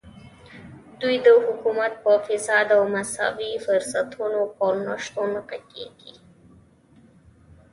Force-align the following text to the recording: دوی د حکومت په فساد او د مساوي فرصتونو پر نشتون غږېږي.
دوی 1.01 1.15
د 1.25 1.27
حکومت 1.45 1.93
په 2.03 2.11
فساد 2.27 2.67
او 2.77 2.81
د 2.87 2.89
مساوي 2.93 3.51
فرصتونو 3.65 4.41
پر 4.55 4.73
نشتون 4.87 5.31
غږېږي. 5.47 6.13